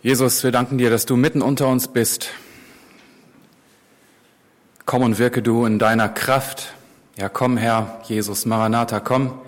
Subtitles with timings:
[0.00, 2.30] Jesus, wir danken dir, dass du mitten unter uns bist.
[4.86, 6.72] Komm und wirke du in deiner Kraft.
[7.16, 9.40] Ja, komm, Herr Jesus, Maranatha, komm.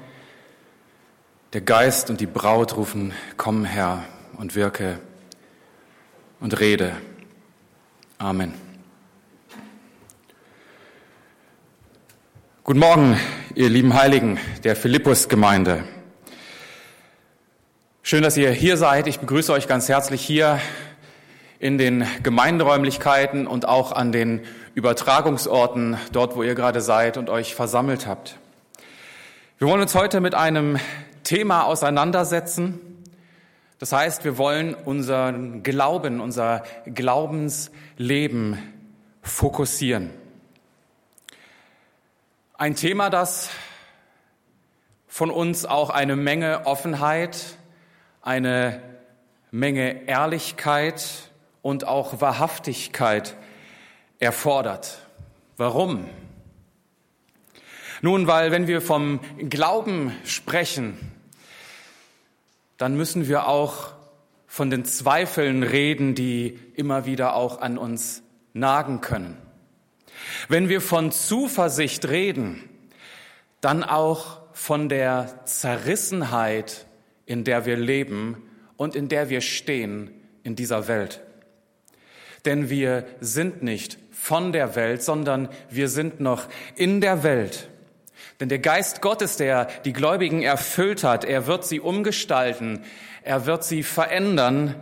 [1.53, 4.03] Der Geist und die Braut rufen, komm, Herr,
[4.39, 4.99] und wirke
[6.41, 6.97] und rede.
[8.19, 8.53] Amen.
[12.65, 13.17] Guten Morgen,
[13.55, 15.85] ihr lieben Heiligen der Philippus-Gemeinde.
[18.03, 19.07] Schön, dass ihr hier seid.
[19.09, 20.59] Ich begrüße euch ganz herzlich hier
[21.59, 24.41] in den Gemeinderäumlichkeiten und auch an den
[24.75, 28.39] Übertragungsorten, dort wo ihr gerade seid und euch versammelt habt.
[29.59, 30.79] Wir wollen uns heute mit einem
[31.25, 32.81] Thema auseinandersetzen.
[33.79, 38.57] Das heißt, wir wollen unseren Glauben, unser Glaubensleben
[39.21, 40.09] fokussieren.
[42.55, 43.51] Ein Thema, das
[45.07, 47.59] von uns auch eine Menge Offenheit,
[48.23, 48.83] eine
[49.51, 51.31] Menge Ehrlichkeit
[51.63, 53.37] und auch Wahrhaftigkeit
[54.19, 54.99] erfordert.
[55.57, 56.09] Warum?
[58.03, 60.97] Nun, weil wenn wir vom Glauben sprechen,
[62.79, 63.93] dann müssen wir auch
[64.47, 68.23] von den Zweifeln reden, die immer wieder auch an uns
[68.53, 69.37] nagen können.
[70.49, 72.69] Wenn wir von Zuversicht reden,
[73.61, 76.87] dann auch von der Zerrissenheit
[77.31, 78.43] in der wir leben
[78.77, 80.11] und in der wir stehen
[80.43, 81.21] in dieser Welt.
[82.45, 87.69] Denn wir sind nicht von der Welt, sondern wir sind noch in der Welt.
[88.41, 92.81] Denn der Geist Gottes, der die Gläubigen erfüllt hat, er wird sie umgestalten,
[93.23, 94.75] er wird sie verändern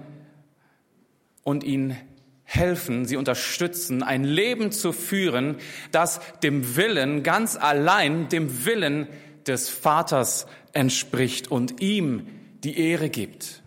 [1.43, 1.99] und ihnen
[2.45, 5.57] helfen, sie unterstützen, ein Leben zu führen,
[5.93, 9.07] das dem Willen, ganz allein dem Willen
[9.47, 13.62] des Vaters entspricht und ihm die Ehre gibt.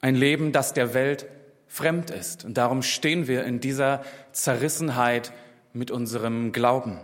[0.00, 1.26] Ein Leben, das der Welt
[1.68, 2.44] fremd ist.
[2.44, 5.32] Und darum stehen wir in dieser Zerrissenheit
[5.72, 7.00] mit unserem Glauben.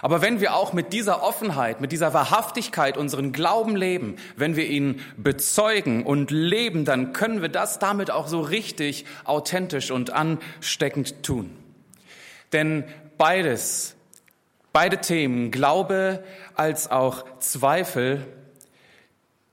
[0.00, 4.66] Aber wenn wir auch mit dieser Offenheit, mit dieser Wahrhaftigkeit unseren Glauben leben, wenn wir
[4.66, 11.22] ihn bezeugen und leben, dann können wir das damit auch so richtig authentisch und ansteckend
[11.22, 11.56] tun.
[12.52, 12.84] Denn
[13.18, 13.96] beides,
[14.72, 16.24] beide Themen, Glaube
[16.54, 18.26] als auch Zweifel,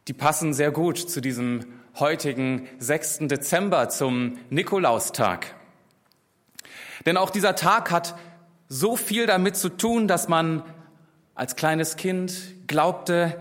[0.07, 1.65] die passen sehr gut zu diesem
[1.99, 3.19] heutigen 6.
[3.21, 5.55] Dezember zum Nikolaustag.
[7.05, 8.15] Denn auch dieser Tag hat
[8.67, 10.63] so viel damit zu tun, dass man
[11.35, 12.33] als kleines Kind
[12.67, 13.39] glaubte,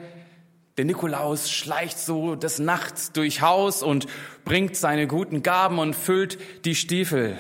[0.77, 4.07] der Nikolaus schleicht so des Nachts durch Haus und
[4.45, 7.39] bringt seine guten Gaben und füllt die Stiefel.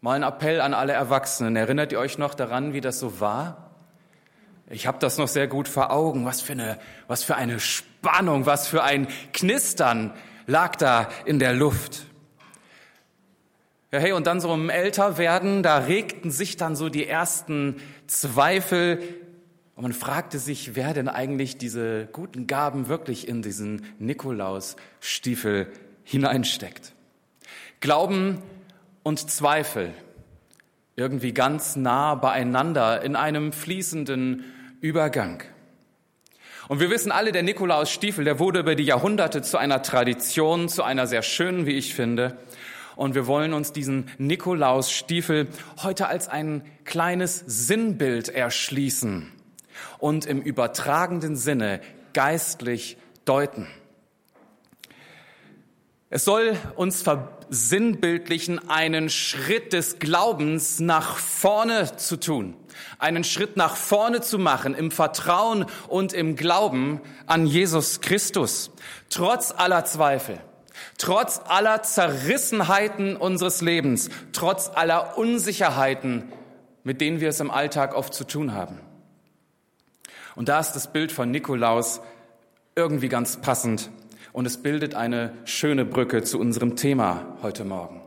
[0.00, 1.56] Mal ein Appell an alle Erwachsenen.
[1.56, 3.70] Erinnert ihr euch noch daran, wie das so war?
[4.68, 6.24] Ich habe das noch sehr gut vor Augen.
[6.24, 7.60] Was für eine, was für eine
[8.06, 10.12] Spannung, was für ein Knistern
[10.46, 12.06] lag da in der Luft.
[13.90, 19.00] Ja, hey, und dann so im Älterwerden, da regten sich dann so die ersten Zweifel.
[19.74, 25.72] Und man fragte sich, wer denn eigentlich diese guten Gaben wirklich in diesen Nikolausstiefel
[26.04, 26.92] hineinsteckt.
[27.80, 28.40] Glauben
[29.02, 29.92] und Zweifel
[30.94, 34.44] irgendwie ganz nah beieinander in einem fließenden
[34.80, 35.42] Übergang.
[36.68, 40.82] Und wir wissen alle, der Nikolaus-Stiefel, der wurde über die Jahrhunderte zu einer Tradition, zu
[40.82, 42.38] einer sehr schönen, wie ich finde.
[42.96, 45.48] Und wir wollen uns diesen Nikolaus-Stiefel
[45.82, 49.30] heute als ein kleines Sinnbild erschließen
[49.98, 51.80] und im übertragenden Sinne
[52.14, 53.68] geistlich deuten.
[56.08, 62.54] Es soll uns versinnbildlichen, einen Schritt des Glaubens nach vorne zu tun,
[62.98, 68.70] einen Schritt nach vorne zu machen im Vertrauen und im Glauben an Jesus Christus,
[69.10, 70.38] trotz aller Zweifel,
[70.98, 76.32] trotz aller Zerrissenheiten unseres Lebens, trotz aller Unsicherheiten,
[76.84, 78.80] mit denen wir es im Alltag oft zu tun haben.
[80.34, 82.00] Und da ist das Bild von Nikolaus
[82.74, 83.90] irgendwie ganz passend
[84.32, 88.05] und es bildet eine schöne Brücke zu unserem Thema heute Morgen.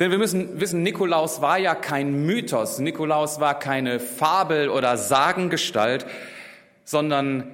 [0.00, 6.06] Denn wir müssen wissen, Nikolaus war ja kein Mythos, Nikolaus war keine Fabel oder Sagengestalt,
[6.84, 7.52] sondern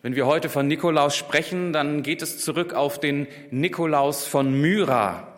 [0.00, 5.37] wenn wir heute von Nikolaus sprechen, dann geht es zurück auf den Nikolaus von Myra.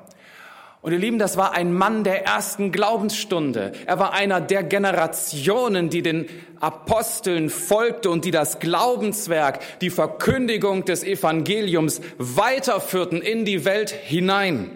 [0.83, 3.73] Und ihr Lieben, das war ein Mann der ersten Glaubensstunde.
[3.85, 6.27] Er war einer der Generationen, die den
[6.59, 14.71] Aposteln folgte und die das Glaubenswerk, die Verkündigung des Evangeliums weiterführten in die Welt hinein.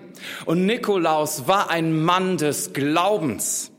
[0.45, 3.71] Und Nikolaus war ein Mann des Glaubens.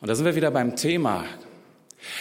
[0.00, 1.24] Und da sind wir wieder beim Thema.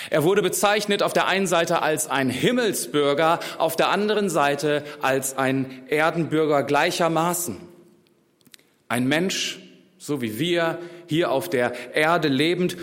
[0.10, 5.38] Er wurde bezeichnet auf der einen Seite als ein Himmelsbürger, auf der anderen Seite als
[5.38, 7.71] ein Erdenbürger gleichermaßen.
[8.92, 9.58] Ein Mensch,
[9.98, 10.78] so wie wir,
[11.08, 12.76] hier auf der Erde lebend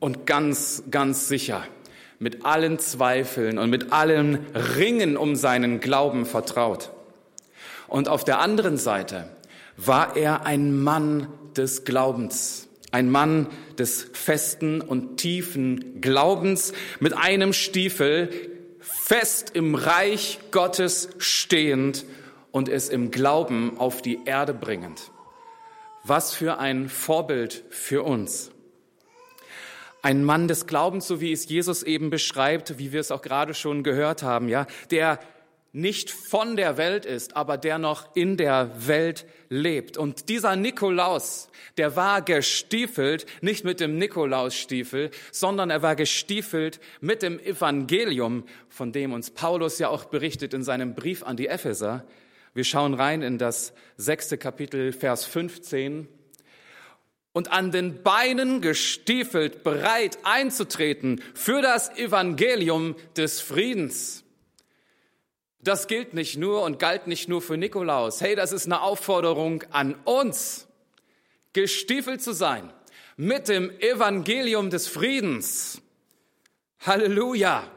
[0.00, 1.62] und ganz, ganz sicher
[2.18, 4.46] mit allen Zweifeln und mit allen
[4.78, 6.90] Ringen um seinen Glauben vertraut.
[7.86, 9.28] Und auf der anderen Seite
[9.76, 13.46] war er ein Mann des Glaubens, ein Mann
[13.76, 18.30] des festen und tiefen Glaubens mit einem Stiefel
[18.80, 22.06] fest im Reich Gottes stehend
[22.52, 25.12] und es im Glauben auf die Erde bringend.
[26.04, 28.50] Was für ein Vorbild für uns.
[30.02, 33.54] Ein Mann des Glaubens, so wie es Jesus eben beschreibt, wie wir es auch gerade
[33.54, 35.20] schon gehört haben, ja, der
[35.72, 39.96] nicht von der Welt ist, aber der noch in der Welt lebt.
[39.96, 47.22] Und dieser Nikolaus, der war gestiefelt, nicht mit dem Nikolausstiefel, sondern er war gestiefelt mit
[47.22, 52.04] dem Evangelium, von dem uns Paulus ja auch berichtet in seinem Brief an die Epheser.
[52.54, 56.08] Wir schauen rein in das sechste Kapitel, Vers 15.
[57.32, 64.22] Und an den Beinen gestiefelt, bereit einzutreten für das Evangelium des Friedens.
[65.60, 68.20] Das gilt nicht nur und galt nicht nur für Nikolaus.
[68.20, 70.66] Hey, das ist eine Aufforderung an uns,
[71.54, 72.70] gestiefelt zu sein
[73.16, 75.80] mit dem Evangelium des Friedens.
[76.80, 77.70] Halleluja.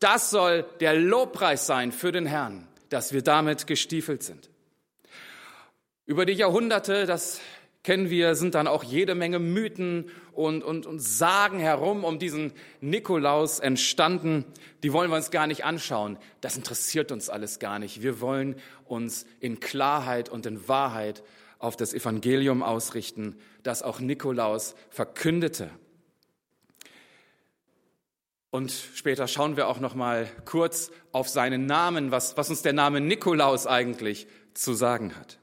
[0.00, 4.50] Das soll der Lobpreis sein für den Herrn, dass wir damit gestiefelt sind.
[6.06, 7.40] Über die Jahrhunderte, das
[7.82, 12.52] kennen wir, sind dann auch jede Menge Mythen und, und, und Sagen herum um diesen
[12.80, 14.44] Nikolaus entstanden.
[14.82, 16.18] Die wollen wir uns gar nicht anschauen.
[16.40, 18.02] Das interessiert uns alles gar nicht.
[18.02, 18.56] Wir wollen
[18.86, 21.22] uns in Klarheit und in Wahrheit
[21.58, 25.70] auf das Evangelium ausrichten, das auch Nikolaus verkündete.
[28.50, 32.72] Und später schauen wir auch noch mal kurz auf seinen Namen, was, was uns der
[32.72, 35.38] Name Nikolaus eigentlich zu sagen hat.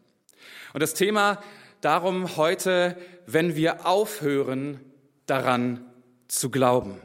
[0.74, 1.42] Und das Thema
[1.82, 2.98] darum heute,
[3.28, 4.80] wenn wir aufhören,
[5.28, 5.86] daran
[6.28, 7.00] zu glauben.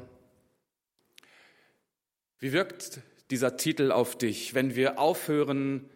[2.38, 3.00] Wie wirkt
[3.30, 5.88] dieser Titel auf dich, wenn wir aufhören,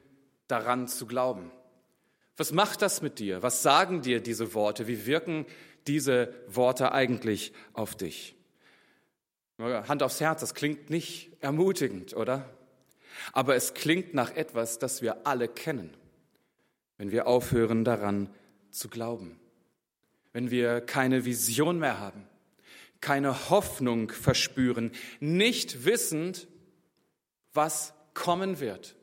[0.46, 1.50] daran zu glauben?
[2.36, 3.42] Was macht das mit dir?
[3.42, 4.86] Was sagen dir diese Worte?
[4.86, 5.46] Wie wirken
[5.86, 8.36] diese Worte eigentlich auf dich?
[9.58, 12.48] Hand aufs Herz, das klingt nicht ermutigend, oder?
[13.32, 15.96] Aber es klingt nach etwas, das wir alle kennen,
[16.98, 18.28] wenn wir aufhören, daran
[18.70, 19.38] zu glauben.
[20.32, 22.26] Wenn wir keine Vision mehr haben,
[23.00, 24.90] keine Hoffnung verspüren,
[25.20, 26.48] nicht wissend,
[27.52, 28.96] was kommen wird.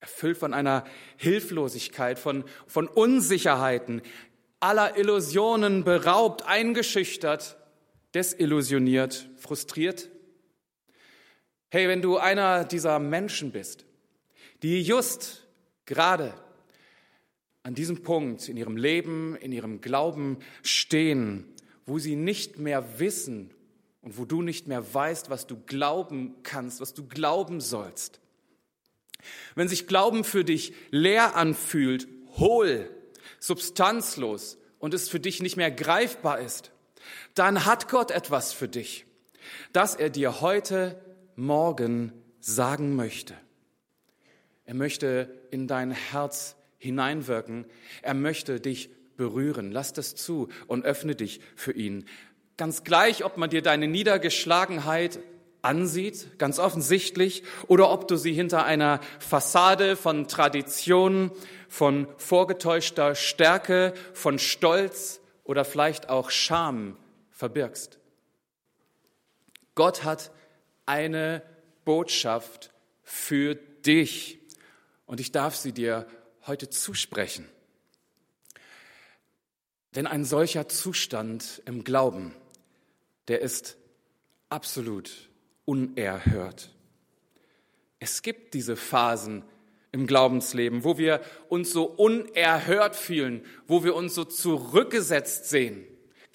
[0.00, 0.84] Erfüllt von einer
[1.16, 4.02] Hilflosigkeit, von, von Unsicherheiten,
[4.58, 7.56] aller Illusionen beraubt, eingeschüchtert,
[8.16, 10.08] desillusioniert, frustriert.
[11.68, 13.84] Hey, wenn du einer dieser Menschen bist,
[14.62, 15.46] die just
[15.84, 16.32] gerade
[17.62, 21.44] an diesem Punkt in ihrem Leben, in ihrem Glauben stehen,
[21.84, 23.50] wo sie nicht mehr wissen
[24.00, 28.20] und wo du nicht mehr weißt, was du glauben kannst, was du glauben sollst.
[29.54, 32.08] Wenn sich Glauben für dich leer anfühlt,
[32.38, 32.88] hohl,
[33.40, 36.72] substanzlos und es für dich nicht mehr greifbar ist,
[37.34, 39.06] dann hat Gott etwas für dich,
[39.72, 41.00] das er dir heute,
[41.36, 43.34] morgen sagen möchte.
[44.64, 47.66] Er möchte in dein Herz hineinwirken.
[48.02, 49.70] Er möchte dich berühren.
[49.72, 52.06] Lass das zu und öffne dich für ihn.
[52.56, 55.20] Ganz gleich, ob man dir deine Niedergeschlagenheit
[55.62, 61.30] ansieht, ganz offensichtlich, oder ob du sie hinter einer Fassade von Tradition,
[61.68, 66.96] von vorgetäuschter Stärke, von Stolz oder vielleicht auch Scham
[67.36, 67.98] verbirgst.
[69.74, 70.32] Gott hat
[70.86, 71.42] eine
[71.84, 74.38] Botschaft für dich
[75.04, 76.06] und ich darf sie dir
[76.46, 77.46] heute zusprechen.
[79.94, 82.34] Denn ein solcher Zustand im Glauben,
[83.28, 83.76] der ist
[84.48, 85.28] absolut
[85.66, 86.70] unerhört.
[87.98, 89.44] Es gibt diese Phasen
[89.92, 95.86] im Glaubensleben, wo wir uns so unerhört fühlen, wo wir uns so zurückgesetzt sehen,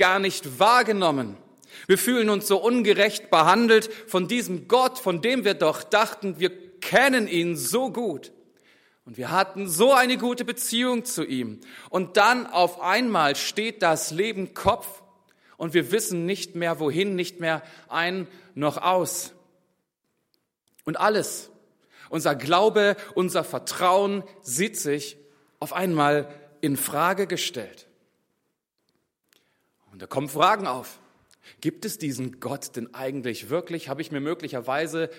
[0.01, 1.37] gar nicht wahrgenommen.
[1.85, 6.49] Wir fühlen uns so ungerecht behandelt von diesem Gott, von dem wir doch dachten, wir
[6.79, 8.31] kennen ihn so gut.
[9.05, 11.61] Und wir hatten so eine gute Beziehung zu ihm.
[11.91, 15.03] Und dann auf einmal steht das Leben Kopf
[15.55, 19.33] und wir wissen nicht mehr wohin, nicht mehr ein noch aus.
[20.83, 21.51] Und alles,
[22.09, 25.17] unser Glaube, unser Vertrauen sieht sich
[25.59, 26.27] auf einmal
[26.59, 27.87] in Frage gestellt.
[30.01, 30.97] Da kommen Fragen auf.
[31.61, 33.87] Gibt es diesen Gott denn eigentlich wirklich?
[33.87, 35.11] Habe ich mir möglicherweise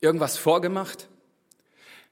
[0.00, 1.08] irgendwas vorgemacht?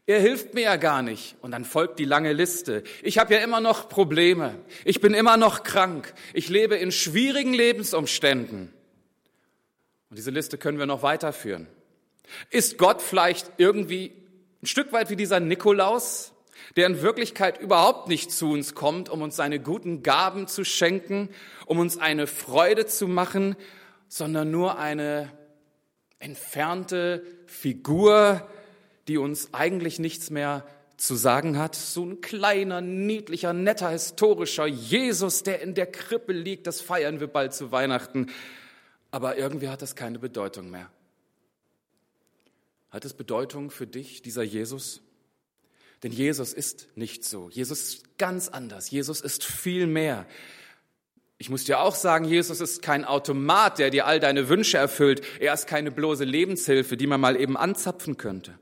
[0.06, 1.34] Er hilft mir ja gar nicht.
[1.40, 2.84] Und dann folgt die lange Liste.
[3.02, 4.54] Ich habe ja immer noch Probleme.
[4.84, 6.14] Ich bin immer noch krank.
[6.32, 8.72] Ich lebe in schwierigen Lebensumständen.
[10.10, 11.66] Und diese Liste können wir noch weiterführen.
[12.50, 14.12] Ist Gott vielleicht irgendwie
[14.62, 16.29] ein Stück weit wie dieser Nikolaus,
[16.76, 21.28] der in Wirklichkeit überhaupt nicht zu uns kommt, um uns seine guten Gaben zu schenken,
[21.66, 23.56] um uns eine Freude zu machen,
[24.08, 25.32] sondern nur eine
[26.18, 28.48] entfernte Figur,
[29.08, 30.64] die uns eigentlich nichts mehr
[30.96, 31.74] zu sagen hat.
[31.74, 37.26] So ein kleiner, niedlicher, netter, historischer Jesus, der in der Krippe liegt, das feiern wir
[37.26, 38.30] bald zu Weihnachten.
[39.10, 40.90] Aber irgendwie hat das keine Bedeutung mehr.
[42.90, 45.00] Hat es Bedeutung für dich, dieser Jesus?
[46.02, 47.50] Denn Jesus ist nicht so.
[47.50, 48.90] Jesus ist ganz anders.
[48.90, 50.26] Jesus ist viel mehr.
[51.36, 55.22] Ich muss dir auch sagen, Jesus ist kein Automat, der dir all deine Wünsche erfüllt.
[55.40, 58.58] Er ist keine bloße Lebenshilfe, die man mal eben anzapfen könnte.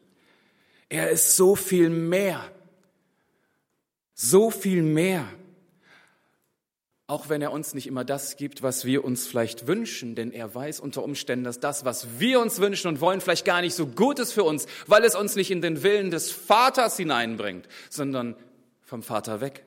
[0.88, 2.50] Er ist so viel mehr.
[4.14, 5.28] So viel mehr.
[7.08, 10.54] Auch wenn er uns nicht immer das gibt, was wir uns vielleicht wünschen, denn er
[10.54, 13.86] weiß unter Umständen, dass das, was wir uns wünschen und wollen, vielleicht gar nicht so
[13.86, 18.36] gut ist für uns, weil es uns nicht in den Willen des Vaters hineinbringt, sondern
[18.82, 19.64] vom Vater weg.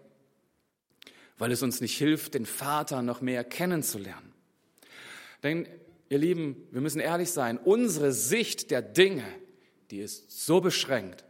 [1.39, 4.33] Weil es uns nicht hilft, den Vater noch mehr kennenzulernen.
[5.41, 5.67] Denn,
[6.09, 9.25] ihr Lieben, wir müssen ehrlich sein, unsere Sicht der Dinge,
[9.89, 11.25] die ist so beschränkt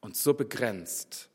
[0.00, 1.30] und so begrenzt,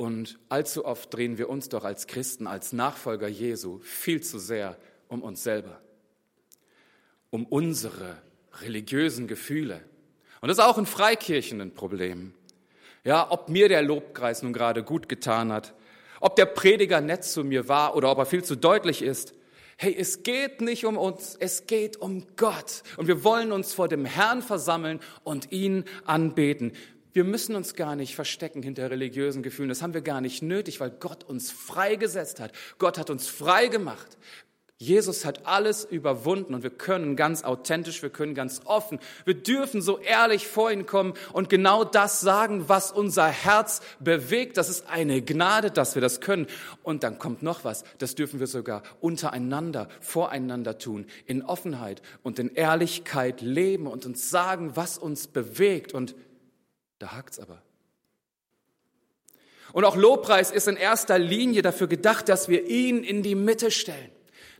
[0.00, 4.78] und allzu oft drehen wir uns doch als Christen, als Nachfolger Jesu viel zu sehr
[5.08, 5.78] um uns selber,
[7.28, 8.16] um unsere
[8.62, 9.84] religiösen Gefühle.
[10.40, 12.32] Und das ist auch in Freikirchen ein Problem.
[13.04, 15.74] Ja, ob mir der Lobpreis nun gerade gut getan hat,
[16.20, 19.34] ob der Prediger nett zu mir war oder ob er viel zu deutlich ist.
[19.76, 22.84] Hey, es geht nicht um uns, es geht um Gott.
[22.96, 26.72] Und wir wollen uns vor dem Herrn versammeln und ihn anbeten.
[27.12, 29.68] Wir müssen uns gar nicht verstecken hinter religiösen Gefühlen.
[29.68, 32.52] Das haben wir gar nicht nötig, weil Gott uns freigesetzt hat.
[32.78, 34.18] Gott hat uns frei gemacht.
[34.82, 39.82] Jesus hat alles überwunden und wir können ganz authentisch, wir können ganz offen, wir dürfen
[39.82, 44.56] so ehrlich vor ihn kommen und genau das sagen, was unser Herz bewegt.
[44.56, 46.46] Das ist eine Gnade, dass wir das können.
[46.82, 52.38] Und dann kommt noch was, das dürfen wir sogar untereinander, voreinander tun, in Offenheit und
[52.38, 56.14] in Ehrlichkeit leben und uns sagen, was uns bewegt und
[57.00, 57.60] da hakt's aber.
[59.72, 63.70] Und auch Lobpreis ist in erster Linie dafür gedacht, dass wir ihn in die Mitte
[63.70, 64.10] stellen,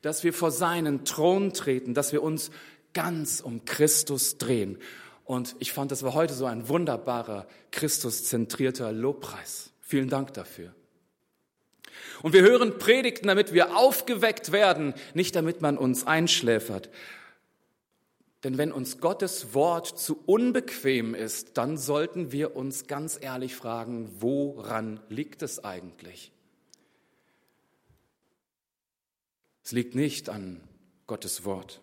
[0.03, 2.51] dass wir vor seinen Thron treten, dass wir uns
[2.95, 4.79] ganz um Christus drehen.
[5.25, 9.71] Und ich fand, das war heute so ein wunderbarer, Christuszentrierter Lobpreis.
[9.81, 10.75] Vielen Dank dafür.
[12.23, 16.89] Und wir hören Predigten, damit wir aufgeweckt werden, nicht damit man uns einschläfert.
[18.43, 24.11] Denn wenn uns Gottes Wort zu unbequem ist, dann sollten wir uns ganz ehrlich fragen,
[24.19, 26.33] woran liegt es eigentlich?
[29.63, 30.61] Es liegt nicht an
[31.07, 31.81] Gottes Wort.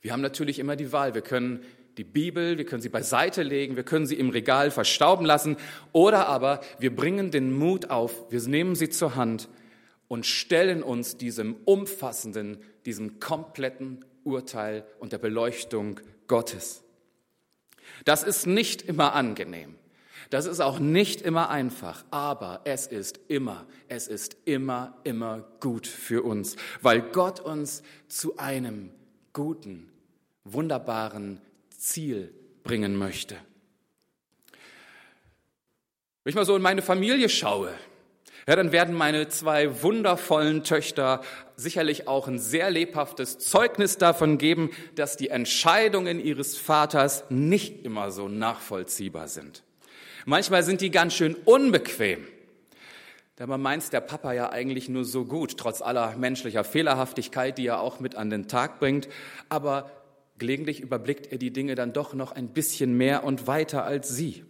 [0.00, 1.14] Wir haben natürlich immer die Wahl.
[1.14, 1.64] Wir können
[1.96, 5.56] die Bibel, wir können sie beiseite legen, wir können sie im Regal verstauben lassen
[5.92, 9.48] oder aber wir bringen den Mut auf, wir nehmen sie zur Hand
[10.08, 16.82] und stellen uns diesem umfassenden, diesem kompletten Urteil und der Beleuchtung Gottes.
[18.04, 19.76] Das ist nicht immer angenehm.
[20.30, 25.86] Das ist auch nicht immer einfach, aber es ist immer, es ist immer, immer gut
[25.86, 28.90] für uns, weil Gott uns zu einem
[29.32, 29.90] guten,
[30.44, 31.40] wunderbaren
[31.76, 33.36] Ziel bringen möchte.
[36.22, 37.74] Wenn ich mal so in meine Familie schaue,
[38.46, 41.22] ja, dann werden meine zwei wundervollen Töchter
[41.56, 48.10] sicherlich auch ein sehr lebhaftes Zeugnis davon geben, dass die Entscheidungen ihres Vaters nicht immer
[48.10, 49.62] so nachvollziehbar sind.
[50.26, 52.26] Manchmal sind die ganz schön unbequem.
[53.36, 57.80] Dabei meint der Papa ja eigentlich nur so gut, trotz aller menschlicher Fehlerhaftigkeit, die er
[57.80, 59.08] auch mit an den Tag bringt.
[59.48, 59.90] Aber
[60.38, 64.44] gelegentlich überblickt er die Dinge dann doch noch ein bisschen mehr und weiter als sie.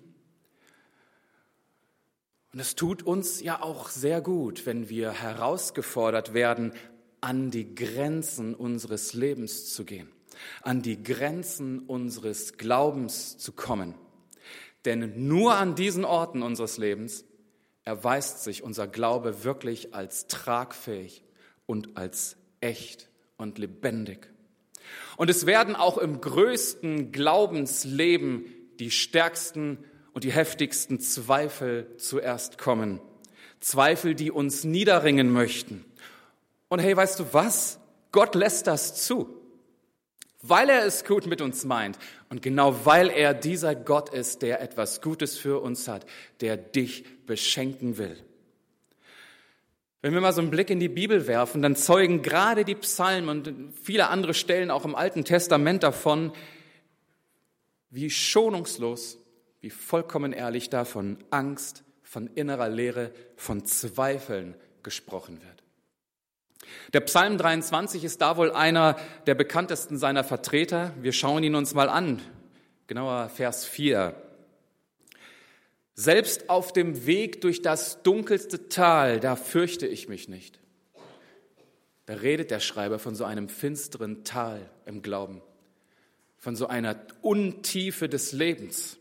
[2.54, 6.72] Und es tut uns ja auch sehr gut, wenn wir herausgefordert werden,
[7.20, 10.08] an die Grenzen unseres Lebens zu gehen,
[10.62, 13.96] an die Grenzen unseres Glaubens zu kommen.
[14.84, 17.24] Denn nur an diesen Orten unseres Lebens
[17.82, 21.24] erweist sich unser Glaube wirklich als tragfähig
[21.66, 24.30] und als echt und lebendig.
[25.16, 28.44] Und es werden auch im größten Glaubensleben
[28.78, 29.78] die stärksten
[30.14, 33.00] und die heftigsten Zweifel zuerst kommen.
[33.60, 35.84] Zweifel, die uns niederringen möchten.
[36.68, 37.78] Und hey, weißt du was?
[38.12, 39.28] Gott lässt das zu,
[40.40, 41.98] weil er es gut mit uns meint
[42.30, 46.06] und genau weil er dieser Gott ist, der etwas Gutes für uns hat,
[46.40, 48.16] der dich beschenken will.
[50.00, 53.28] Wenn wir mal so einen Blick in die Bibel werfen, dann zeugen gerade die Psalmen
[53.28, 56.32] und viele andere Stellen auch im Alten Testament davon,
[57.90, 59.18] wie schonungslos,
[59.64, 65.62] wie vollkommen ehrlich da von Angst, von innerer Leere, von Zweifeln gesprochen wird.
[66.92, 70.92] Der Psalm 23 ist da wohl einer der bekanntesten seiner Vertreter.
[71.00, 72.20] Wir schauen ihn uns mal an.
[72.88, 74.14] Genauer Vers 4.
[75.94, 80.60] Selbst auf dem Weg durch das dunkelste Tal, da fürchte ich mich nicht.
[82.04, 85.40] Da redet der Schreiber von so einem finsteren Tal im Glauben,
[86.36, 88.98] von so einer Untiefe des Lebens.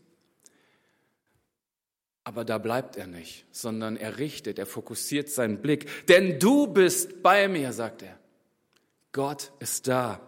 [2.24, 6.06] Aber da bleibt er nicht, sondern er richtet, er fokussiert seinen Blick.
[6.06, 8.18] Denn du bist bei mir, sagt er.
[9.12, 10.20] Gott ist da.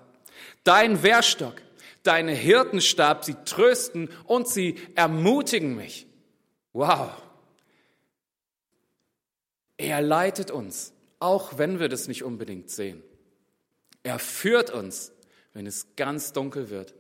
[0.62, 1.54] Dein Wehrstock,
[2.02, 6.06] deine Hirtenstab, sie trösten und sie ermutigen mich.
[6.74, 7.10] Wow.
[9.78, 13.02] Er leitet uns, auch wenn wir das nicht unbedingt sehen.
[14.02, 15.12] Er führt uns,
[15.54, 16.94] wenn es ganz dunkel wird,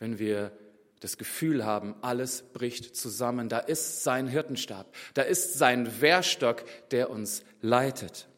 [0.00, 0.52] wenn wir
[1.00, 3.48] das Gefühl haben, alles bricht zusammen.
[3.48, 8.28] Da ist sein Hirtenstab, da ist sein Wehrstock, der uns leitet.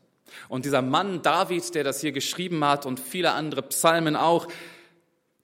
[0.49, 4.49] Und dieser Mann David, der das hier geschrieben hat und viele andere Psalmen auch,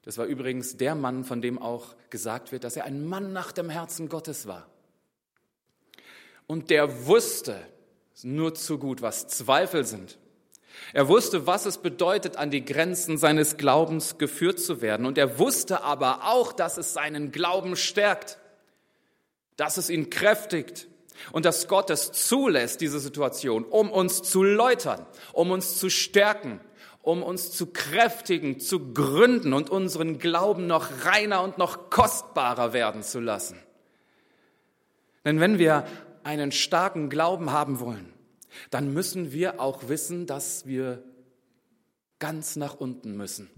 [0.03, 3.53] das war übrigens der Mann, von dem auch gesagt wird, dass er ein Mann nach
[3.53, 4.67] dem Herzen Gottes war.
[6.47, 7.61] Und der wusste
[8.23, 10.19] nur zu gut, was Zweifel sind.
[10.93, 15.07] Er wusste, was es bedeutet, an die Grenzen seines Glaubens geführt zu werden.
[15.07, 18.39] Und er wusste aber auch, dass es seinen Glauben stärkt,
[19.57, 20.89] dass es ihn kräftigt
[21.33, 26.61] und dass Gott es zulässt, diese Situation, um uns zu läutern, um uns zu stärken,
[27.03, 33.03] um uns zu kräftigen, zu gründen und unseren Glauben noch reiner und noch kostbarer werden
[33.03, 33.59] zu lassen.
[35.25, 35.85] Denn wenn wir
[36.23, 38.13] einen starken Glauben haben wollen,
[38.71, 41.03] dann müssen wir auch wissen, dass wir
[42.19, 43.51] ganz nach unten müssen.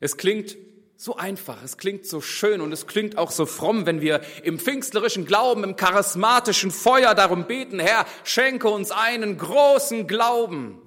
[0.00, 0.56] Es klingt
[0.96, 4.58] so einfach, es klingt so schön und es klingt auch so fromm, wenn wir im
[4.58, 10.80] pfingstlerischen Glauben, im charismatischen Feuer darum beten, Herr, schenke uns einen großen Glauben.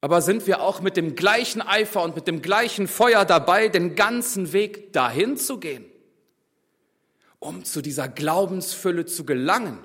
[0.00, 3.96] Aber sind wir auch mit dem gleichen Eifer und mit dem gleichen Feuer dabei, den
[3.96, 5.84] ganzen Weg dahin zu gehen?
[7.40, 9.78] um zu dieser Glaubensfülle zu gelangen.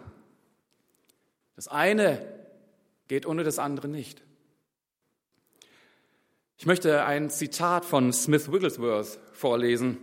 [1.56, 2.26] Das eine
[3.08, 4.24] geht ohne das andere nicht.
[6.58, 9.98] Ich möchte ein Zitat von Smith Wigglesworth vorlesen,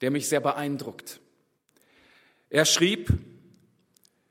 [0.00, 1.20] der mich sehr beeindruckt.
[2.50, 3.12] Er schrieb,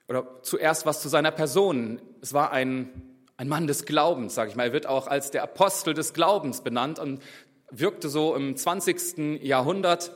[0.07, 2.01] oder zuerst was zu seiner Person.
[2.21, 2.89] Es war ein,
[3.37, 4.67] ein Mann des Glaubens, sage ich mal.
[4.67, 7.21] Er wird auch als der Apostel des Glaubens benannt und
[7.69, 9.43] wirkte so im 20.
[9.43, 10.15] Jahrhundert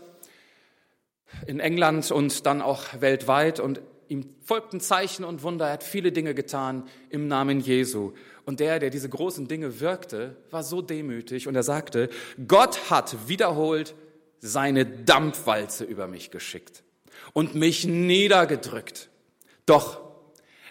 [1.48, 5.68] in England und dann auch weltweit und ihm folgten Zeichen und Wunder.
[5.68, 8.14] Er hat viele Dinge getan im Namen Jesu.
[8.46, 12.10] Und der, der diese großen Dinge wirkte, war so demütig und er sagte,
[12.48, 13.96] Gott hat wiederholt
[14.40, 16.84] seine Dampfwalze über mich geschickt
[17.34, 19.10] und mich niedergedrückt.
[19.66, 20.02] Doch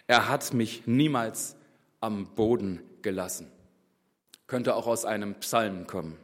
[0.06, 1.54] er hat mich niemals
[2.00, 3.50] am Boden gelassen.
[4.46, 6.16] Könnte auch aus einem Psalm kommen.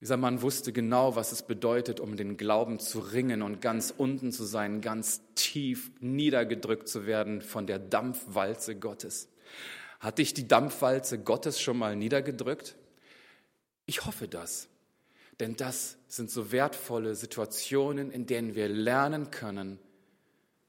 [0.00, 4.32] Dieser Mann wusste genau, was es bedeutet, um den Glauben zu ringen und ganz unten
[4.32, 9.28] zu sein, ganz tief niedergedrückt zu werden von der Dampfwalze Gottes.
[9.98, 12.76] Hat dich die Dampfwalze Gottes schon mal niedergedrückt?
[13.84, 14.68] Ich hoffe das.
[15.38, 19.78] Denn das sind so wertvolle Situationen, in denen wir lernen können,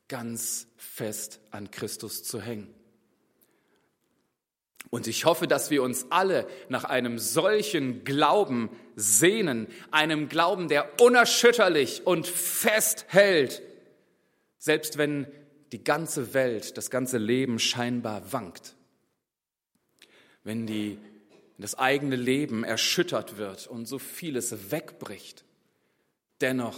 [0.09, 2.73] ganz fest an Christus zu hängen.
[4.89, 10.99] Und ich hoffe, dass wir uns alle nach einem solchen Glauben sehnen, einem Glauben, der
[10.99, 13.61] unerschütterlich und fest hält,
[14.57, 15.27] selbst wenn
[15.71, 18.75] die ganze Welt, das ganze Leben scheinbar wankt.
[20.43, 20.97] Wenn die,
[21.57, 25.45] das eigene Leben erschüttert wird und so vieles wegbricht,
[26.41, 26.77] dennoch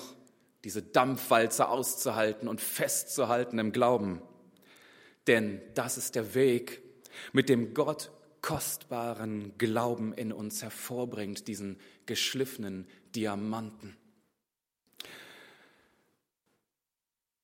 [0.64, 4.22] diese Dampfwalze auszuhalten und festzuhalten im Glauben.
[5.28, 6.83] Denn das ist der Weg,
[7.32, 13.96] mit dem Gott kostbaren Glauben in uns hervorbringt, diesen geschliffenen Diamanten.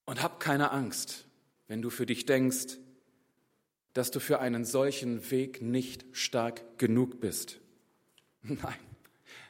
[0.05, 1.25] Und hab keine Angst,
[1.67, 2.77] wenn du für dich denkst,
[3.93, 7.60] dass du für einen solchen Weg nicht stark genug bist.
[8.41, 8.79] Nein,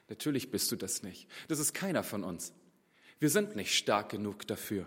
[0.08, 1.28] natürlich bist du das nicht.
[1.48, 2.54] Das ist keiner von uns.
[3.20, 4.86] Wir sind nicht stark genug dafür.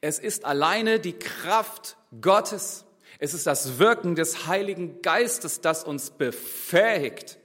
[0.00, 2.84] Es ist alleine die Kraft Gottes,
[3.24, 7.38] Es ist das Wirken des Heiligen Geistes, das uns befähigt,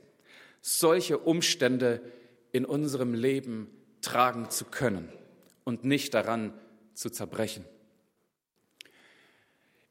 [0.60, 2.02] solche Umstände
[2.52, 3.70] in unserem Leben
[4.02, 5.08] tragen zu können
[5.64, 6.54] und nicht daran
[6.96, 7.64] zu zerbrechen.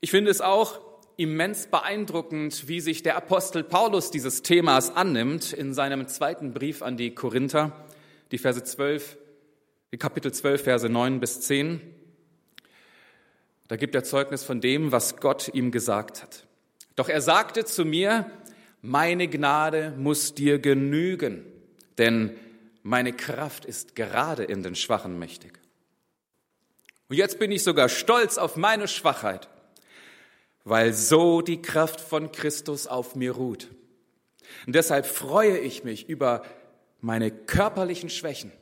[0.00, 0.78] Ich finde es auch
[1.16, 6.98] immens beeindruckend, wie sich der Apostel Paulus dieses Themas annimmt in seinem zweiten Brief an
[6.98, 7.72] die Korinther,
[8.30, 9.16] die Verse 12,
[9.92, 11.80] die Kapitel 12, Verse 9 bis 10.
[13.68, 16.46] Da gibt er Zeugnis von dem, was Gott ihm gesagt hat.
[16.96, 18.30] Doch er sagte zu mir,
[18.80, 21.44] meine Gnade muss dir genügen,
[21.98, 22.36] denn
[22.82, 25.58] meine Kraft ist gerade in den Schwachen mächtig.
[27.08, 29.48] Und jetzt bin ich sogar stolz auf meine Schwachheit
[30.68, 33.68] weil so die Kraft von Christus auf mir ruht.
[34.66, 36.44] Und deshalb freue ich mich über
[37.00, 38.52] meine körperlichen Schwächen.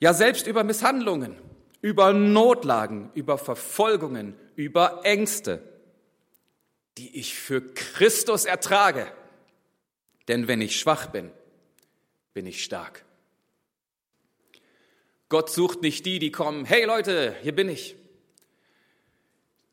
[0.00, 1.36] Ja, selbst über Misshandlungen,
[1.80, 5.62] über Notlagen, über Verfolgungen, über Ängste,
[6.96, 9.06] die ich für Christus ertrage.
[10.26, 11.30] Denn wenn ich schwach bin,
[12.34, 13.04] bin ich stark.
[15.28, 17.96] Gott sucht nicht die, die kommen, hey Leute, hier bin ich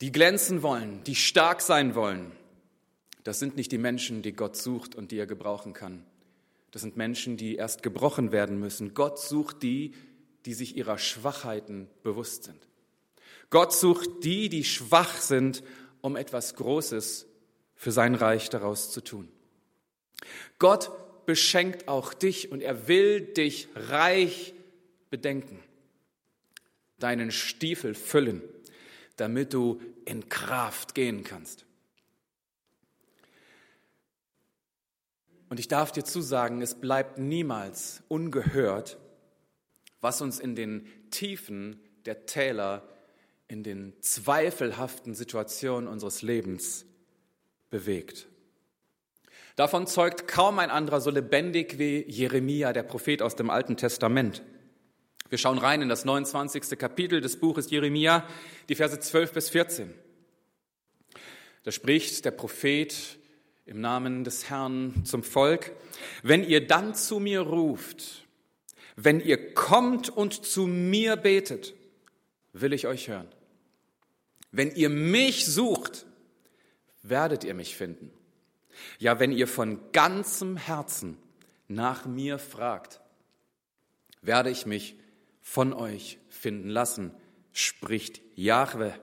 [0.02, 2.34] die glänzen wollen, die stark sein wollen,
[3.24, 6.06] das sind nicht die Menschen, die Gott sucht und die er gebrauchen kann.
[6.70, 8.94] Das sind Menschen, die erst gebrochen werden müssen.
[8.94, 9.94] Gott sucht die,
[10.45, 12.60] die sich ihrer Schwachheiten bewusst sind.
[13.49, 15.63] Gott sucht die, die schwach sind,
[16.01, 17.27] um etwas Großes
[17.75, 19.29] für sein Reich daraus zu tun.
[20.60, 20.91] Gott
[21.25, 24.53] beschenkt auch dich und er will dich reich
[25.10, 25.63] bedenken,
[26.99, 28.41] deinen Stiefel füllen
[29.15, 31.65] damit du in Kraft gehen kannst.
[35.49, 38.97] Und ich darf dir zusagen, es bleibt niemals ungehört,
[40.06, 42.88] was uns in den Tiefen der Täler,
[43.48, 46.86] in den zweifelhaften Situationen unseres Lebens
[47.72, 48.28] bewegt.
[49.56, 54.44] Davon zeugt kaum ein anderer so lebendig wie Jeremia, der Prophet aus dem Alten Testament.
[55.30, 56.78] Wir schauen rein in das 29.
[56.78, 58.28] Kapitel des Buches Jeremia,
[58.70, 59.91] die Verse 12 bis 14.
[61.63, 63.18] Da spricht der Prophet
[63.65, 65.72] im Namen des Herrn zum Volk,
[66.22, 68.24] wenn ihr dann zu mir ruft,
[68.95, 71.73] wenn ihr kommt und zu mir betet,
[72.53, 73.27] will ich euch hören.
[74.51, 76.05] Wenn ihr mich sucht,
[77.03, 78.12] werdet ihr mich finden.
[78.99, 81.17] Ja, wenn ihr von ganzem Herzen
[81.67, 83.01] nach mir fragt,
[84.21, 84.95] werde ich mich
[85.41, 87.12] von euch finden lassen,
[87.51, 88.93] spricht Jahwe.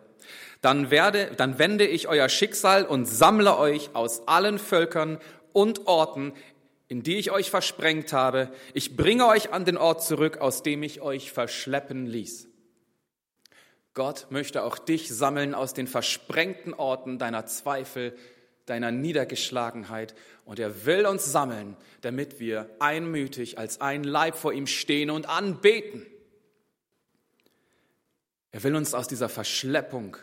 [0.61, 5.19] Dann werde, dann wende ich euer Schicksal und sammle euch aus allen Völkern
[5.53, 6.33] und Orten,
[6.93, 8.53] in die ich euch versprengt habe.
[8.75, 12.49] Ich bringe euch an den Ort zurück, aus dem ich euch verschleppen ließ.
[13.95, 18.15] Gott möchte auch dich sammeln aus den versprengten Orten deiner Zweifel,
[18.67, 20.15] deiner Niedergeschlagenheit.
[20.45, 25.31] Und er will uns sammeln, damit wir einmütig als ein Leib vor ihm stehen und
[25.31, 26.05] anbeten.
[28.51, 30.19] Er will uns aus dieser Verschleppung,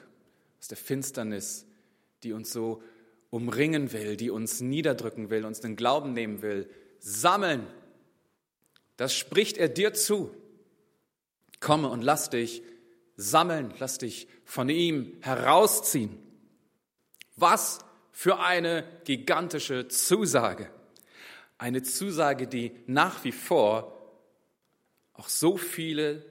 [0.60, 1.66] aus der Finsternis,
[2.22, 2.84] die uns so
[3.30, 7.68] umringen will, die uns niederdrücken will, uns den Glauben nehmen will, sammeln.
[8.98, 10.32] Das spricht er dir zu.
[11.60, 12.64] Komme und lass dich
[13.16, 16.18] sammeln, lass dich von ihm herausziehen.
[17.36, 17.80] Was
[18.12, 20.70] für eine gigantische Zusage.
[21.58, 23.96] Eine Zusage, die nach wie vor
[25.14, 26.26] auch so viele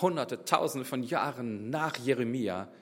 [0.00, 2.72] Hunderte, Tausende von Jahren nach Jeremia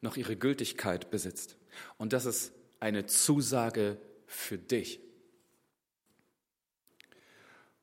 [0.00, 1.56] noch ihre Gültigkeit besitzt.
[1.96, 5.00] Und das ist eine Zusage für dich.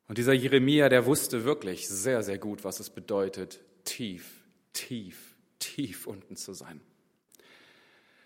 [0.07, 6.07] Und dieser Jeremia, der wusste wirklich sehr, sehr gut, was es bedeutet, tief, tief, tief
[6.07, 6.81] unten zu sein.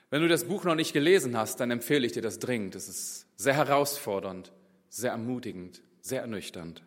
[0.09, 2.75] Wenn du das Buch noch nicht gelesen hast, dann empfehle ich dir das dringend.
[2.75, 4.51] Es ist sehr herausfordernd,
[4.89, 6.83] sehr ermutigend, sehr ernüchternd.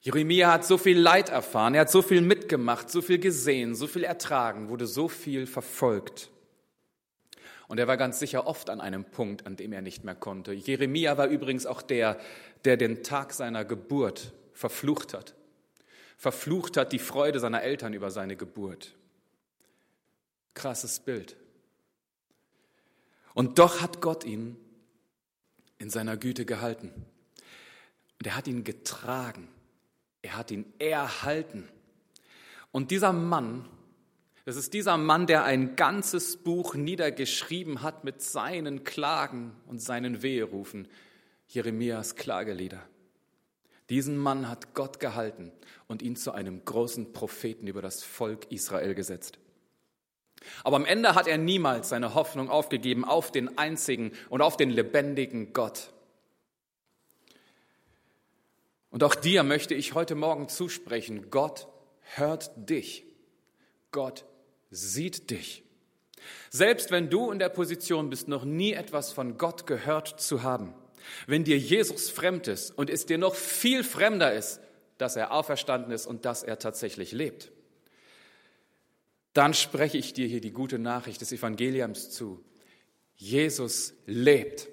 [0.00, 3.86] Jeremia hat so viel Leid erfahren, er hat so viel mitgemacht, so viel gesehen, so
[3.86, 6.30] viel ertragen, wurde so viel verfolgt.
[7.70, 10.52] Und er war ganz sicher oft an einem Punkt, an dem er nicht mehr konnte.
[10.52, 12.18] Jeremia war übrigens auch der,
[12.64, 15.36] der den Tag seiner Geburt verflucht hat.
[16.16, 18.96] Verflucht hat die Freude seiner Eltern über seine Geburt.
[20.54, 21.36] Krasses Bild.
[23.34, 24.56] Und doch hat Gott ihn
[25.78, 26.88] in seiner Güte gehalten.
[28.18, 29.46] Und er hat ihn getragen.
[30.22, 31.68] Er hat ihn erhalten.
[32.72, 33.64] Und dieser Mann,
[34.44, 40.22] das ist dieser Mann, der ein ganzes Buch niedergeschrieben hat mit seinen Klagen und seinen
[40.22, 40.88] Weherufen,
[41.48, 42.82] Jeremias Klagelieder.
[43.90, 45.50] Diesen Mann hat Gott gehalten
[45.88, 49.38] und ihn zu einem großen Propheten über das Volk Israel gesetzt.
[50.64, 54.70] Aber am Ende hat er niemals seine Hoffnung aufgegeben auf den einzigen und auf den
[54.70, 55.92] lebendigen Gott.
[58.90, 61.68] Und auch dir möchte ich heute Morgen zusprechen, Gott
[62.14, 63.04] hört dich.
[63.92, 64.24] Gott
[64.70, 65.64] sieht dich.
[66.50, 70.74] Selbst wenn du in der Position bist, noch nie etwas von Gott gehört zu haben,
[71.26, 74.60] wenn dir Jesus fremd ist und es dir noch viel fremder ist,
[74.98, 77.50] dass er auferstanden ist und dass er tatsächlich lebt,
[79.32, 82.44] dann spreche ich dir hier die gute Nachricht des Evangeliums zu.
[83.14, 84.68] Jesus lebt.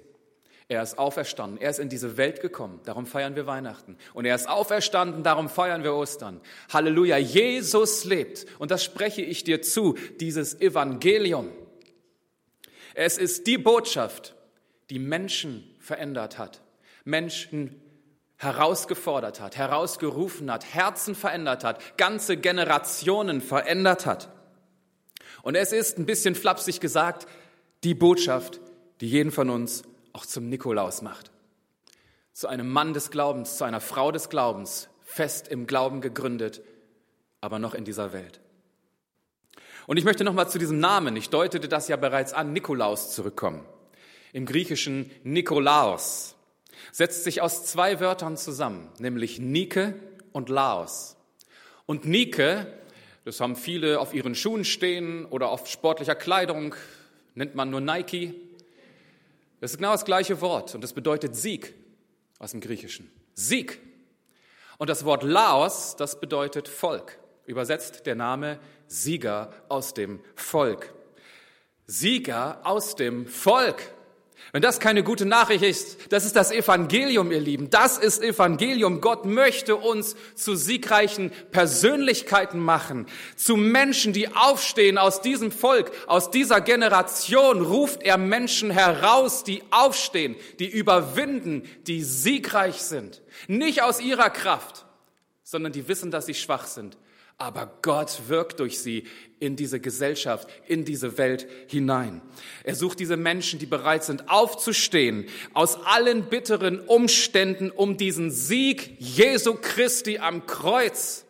[0.68, 1.58] Er ist auferstanden.
[1.58, 2.80] Er ist in diese Welt gekommen.
[2.84, 3.96] Darum feiern wir Weihnachten.
[4.12, 5.22] Und er ist auferstanden.
[5.22, 6.42] Darum feiern wir Ostern.
[6.70, 7.16] Halleluja.
[7.16, 8.44] Jesus lebt.
[8.58, 9.96] Und das spreche ich dir zu.
[10.20, 11.50] Dieses Evangelium.
[12.94, 14.34] Es ist die Botschaft,
[14.90, 16.60] die Menschen verändert hat.
[17.04, 17.80] Menschen
[18.36, 24.28] herausgefordert hat, herausgerufen hat, Herzen verändert hat, ganze Generationen verändert hat.
[25.42, 27.26] Und es ist ein bisschen flapsig gesagt,
[27.84, 28.60] die Botschaft,
[29.00, 29.82] die jeden von uns
[30.18, 31.30] auch zum Nikolaus macht.
[32.32, 36.60] Zu einem Mann des Glaubens, zu einer Frau des Glaubens, fest im Glauben gegründet,
[37.40, 38.40] aber noch in dieser Welt.
[39.86, 43.64] Und ich möchte nochmal zu diesem Namen, ich deutete das ja bereits an, Nikolaus zurückkommen.
[44.32, 46.34] Im Griechischen Nikolaos
[46.90, 49.94] setzt sich aus zwei Wörtern zusammen, nämlich Nike
[50.32, 51.16] und Laos.
[51.86, 52.66] Und Nike
[53.28, 56.74] das haben viele auf ihren Schuhen stehen oder auf sportlicher Kleidung,
[57.34, 58.34] nennt man nur Nike.
[59.60, 61.74] Das ist genau das gleiche Wort und das bedeutet Sieg
[62.38, 63.10] aus dem Griechischen.
[63.34, 63.80] Sieg.
[64.78, 67.18] Und das Wort Laos, das bedeutet Volk.
[67.46, 70.94] Übersetzt der Name Sieger aus dem Volk.
[71.86, 73.92] Sieger aus dem Volk.
[74.52, 77.68] Wenn das keine gute Nachricht ist, das ist das Evangelium, ihr Lieben.
[77.68, 79.02] Das ist Evangelium.
[79.02, 83.06] Gott möchte uns zu siegreichen Persönlichkeiten machen,
[83.36, 89.62] zu Menschen, die aufstehen aus diesem Volk, aus dieser Generation ruft er Menschen heraus, die
[89.70, 93.22] aufstehen, die überwinden, die siegreich sind.
[93.48, 94.86] Nicht aus ihrer Kraft,
[95.42, 96.96] sondern die wissen, dass sie schwach sind
[97.38, 99.04] aber Gott wirkt durch sie
[99.38, 102.20] in diese Gesellschaft, in diese Welt hinein.
[102.64, 108.96] Er sucht diese Menschen, die bereit sind, aufzustehen aus allen bitteren Umständen, um diesen Sieg
[108.98, 111.24] Jesu Christi am Kreuz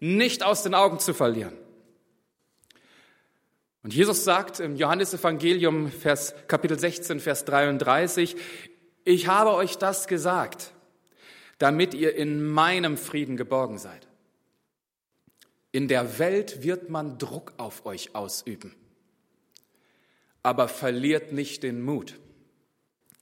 [0.00, 1.54] nicht aus den Augen zu verlieren.
[3.82, 8.36] Und Jesus sagt im Johannesevangelium, Vers, Kapitel 16, Vers 33,
[9.04, 10.72] ich habe euch das gesagt,
[11.58, 14.06] damit ihr in meinem Frieden geborgen seid.
[15.74, 18.76] In der Welt wird man Druck auf euch ausüben.
[20.40, 22.20] Aber verliert nicht den Mut.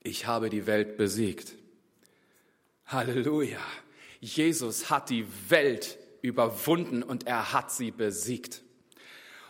[0.02, 1.54] Ich habe die Welt besiegt.
[2.84, 3.62] Halleluja.
[4.20, 8.62] Jesus hat die Welt überwunden und er hat sie besiegt.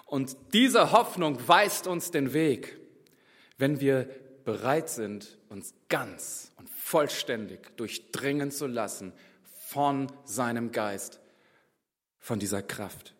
[0.07, 2.79] Und diese Hoffnung weist uns den Weg,
[3.59, 4.09] wenn wir
[4.45, 9.12] bereit sind, uns ganz und vollständig durchdringen zu lassen
[9.67, 11.19] von seinem Geist
[12.23, 13.13] von dieser Kraft.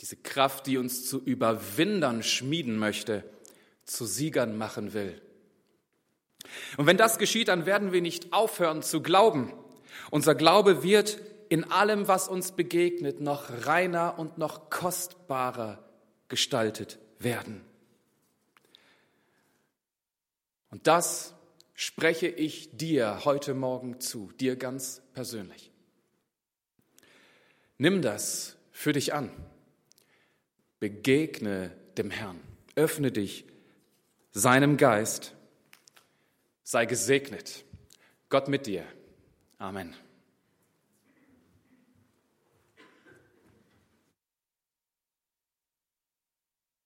[0.00, 3.22] Diese Kraft, die uns zu Überwindern schmieden möchte,
[3.84, 5.20] zu Siegern machen will.
[6.78, 9.52] Und wenn das geschieht, dann werden wir nicht aufhören zu glauben.
[10.10, 15.84] Unser Glaube wird in allem, was uns begegnet, noch reiner und noch kostbarer
[16.28, 17.60] gestaltet werden.
[20.70, 21.34] Und das
[21.74, 25.69] spreche ich dir heute Morgen zu, dir ganz persönlich.
[27.80, 29.30] Nimm das für dich an.
[30.80, 32.38] Begegne dem Herrn.
[32.74, 33.46] Öffne dich
[34.32, 35.32] seinem Geist.
[36.62, 37.64] Sei gesegnet.
[38.28, 38.84] Gott mit dir.
[39.56, 39.94] Amen.